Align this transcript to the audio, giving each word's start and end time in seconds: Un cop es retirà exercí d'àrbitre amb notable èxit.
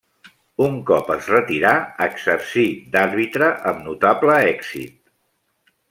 Un 0.67 0.77
cop 0.89 1.11
es 1.15 1.27
retirà 1.33 1.73
exercí 2.07 2.65
d'àrbitre 2.97 3.53
amb 3.73 3.87
notable 3.91 4.43
èxit. 4.57 4.99